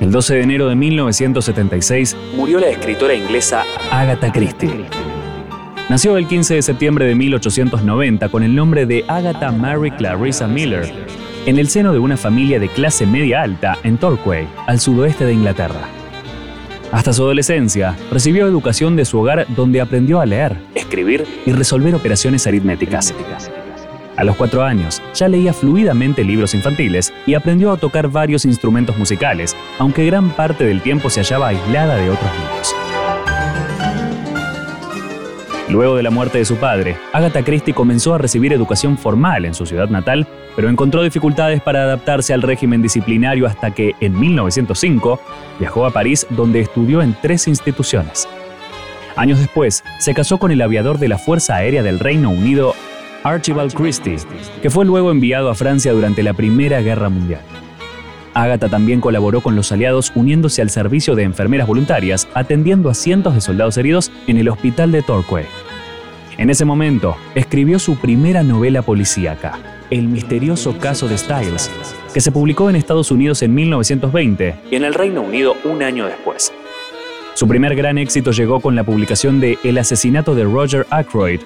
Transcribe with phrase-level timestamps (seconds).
[0.00, 4.86] El 12 de enero de 1976 murió la escritora inglesa Agatha Christie.
[5.90, 10.90] Nació el 15 de septiembre de 1890 con el nombre de Agatha Mary Clarissa Miller,
[11.44, 15.34] en el seno de una familia de clase media alta en Torquay, al sudoeste de
[15.34, 15.86] Inglaterra.
[16.92, 21.94] Hasta su adolescencia, recibió educación de su hogar donde aprendió a leer, escribir y resolver
[21.94, 23.14] operaciones aritméticas.
[24.20, 28.98] A los cuatro años ya leía fluidamente libros infantiles y aprendió a tocar varios instrumentos
[28.98, 32.76] musicales, aunque gran parte del tiempo se hallaba aislada de otros niños.
[35.70, 39.54] Luego de la muerte de su padre, Agatha Christie comenzó a recibir educación formal en
[39.54, 45.18] su ciudad natal, pero encontró dificultades para adaptarse al régimen disciplinario hasta que, en 1905,
[45.58, 48.28] viajó a París donde estudió en tres instituciones.
[49.16, 52.74] Años después, se casó con el aviador de la Fuerza Aérea del Reino Unido,
[53.22, 54.16] Archibald Christie,
[54.62, 57.42] que fue luego enviado a Francia durante la Primera Guerra Mundial.
[58.34, 63.34] Agatha también colaboró con los aliados uniéndose al servicio de enfermeras voluntarias, atendiendo a cientos
[63.34, 65.46] de soldados heridos en el hospital de Torquay.
[66.38, 69.58] En ese momento, escribió su primera novela policíaca,
[69.90, 71.70] El misterioso caso de Styles,
[72.14, 76.06] que se publicó en Estados Unidos en 1920 y en el Reino Unido un año
[76.06, 76.52] después.
[77.34, 81.40] Su primer gran éxito llegó con la publicación de El asesinato de Roger Ackroyd,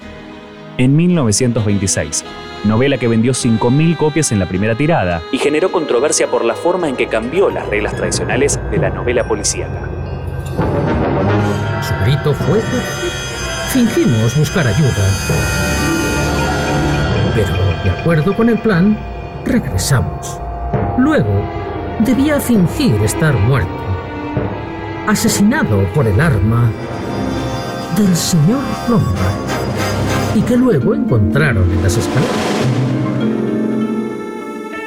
[0.77, 2.25] en 1926,
[2.65, 6.89] novela que vendió 5.000 copias en la primera tirada y generó controversia por la forma
[6.89, 9.89] en que cambió las reglas tradicionales de la novela policíaca.
[11.81, 12.61] Su grito fue...
[13.69, 14.93] Fingimos buscar ayuda.
[17.35, 17.53] Pero,
[17.83, 18.97] de acuerdo con el plan,
[19.43, 20.39] regresamos.
[20.97, 21.43] Luego,
[21.99, 23.83] debía fingir estar muerto.
[25.07, 26.71] Asesinado por el arma
[27.97, 29.54] del señor Lombard
[30.35, 32.35] y que luego encontraron en las escaleras.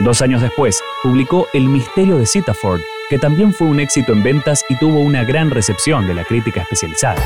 [0.00, 4.64] Dos años después, publicó El misterio de Sitaford, que también fue un éxito en ventas
[4.69, 7.20] y tuvo una gran recepción de la crítica especializada.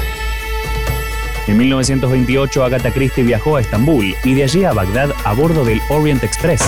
[1.49, 5.81] En 1928, Agatha Christie viajó a Estambul y de allí a Bagdad a bordo del
[5.91, 6.63] Orient Express.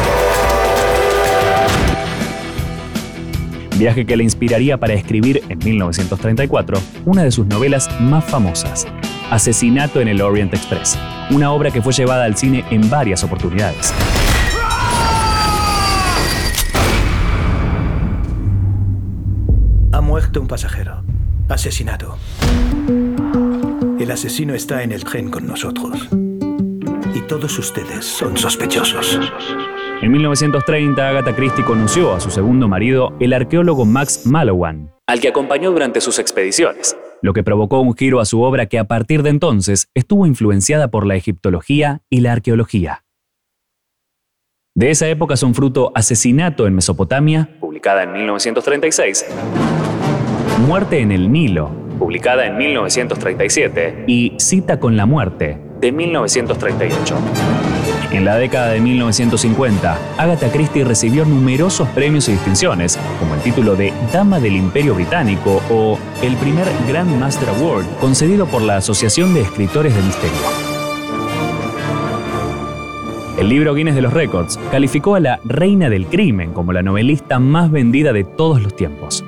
[3.78, 8.87] Viaje que le inspiraría para escribir en 1934 una de sus novelas más famosas,
[9.34, 10.97] Asesinato en el Orient Express,
[11.33, 13.93] una obra que fue llevada al cine en varias oportunidades.
[19.91, 21.03] Ha muerto un pasajero.
[21.49, 22.17] Asesinado.
[23.99, 26.09] El asesino está en el tren con nosotros.
[27.12, 29.19] Y todos ustedes son sospechosos.
[30.00, 35.27] En 1930, Agatha Christie conoció a su segundo marido, el arqueólogo Max Mallowan, al que
[35.27, 39.23] acompañó durante sus expediciones lo que provocó un giro a su obra que a partir
[39.23, 43.03] de entonces estuvo influenciada por la egiptología y la arqueología.
[44.75, 49.25] De esa época son fruto Asesinato en Mesopotamia, publicada en 1936,
[50.67, 57.17] Muerte en el Nilo, publicada en 1937, y Cita con la Muerte, de 1938.
[58.12, 63.75] En la década de 1950, Agatha Christie recibió numerosos premios y distinciones, como el título
[63.75, 69.35] de Dama del Imperio Británico o el primer Grand Master Award concedido por la Asociación
[69.35, 70.75] de Escritores de Misterio.
[73.39, 77.41] El libro Guinness de los Records calificó a la Reina del Crimen como la novelista
[77.41, 79.25] más vendida de todos los tiempos.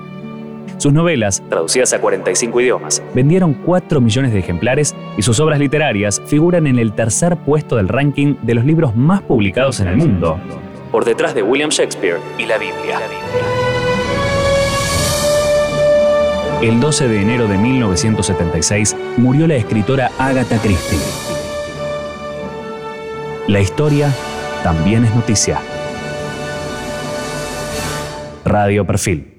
[0.78, 6.20] Sus novelas, traducidas a 45 idiomas, vendieron 4 millones de ejemplares y sus obras literarias
[6.26, 10.38] figuran en el tercer puesto del ranking de los libros más publicados en el mundo,
[10.92, 13.00] por detrás de William Shakespeare y la Biblia.
[16.62, 20.98] El 12 de enero de 1976 murió la escritora Agatha Christie.
[23.47, 24.10] La historia
[24.62, 25.60] también es noticia.
[28.44, 29.35] Radio Perfil.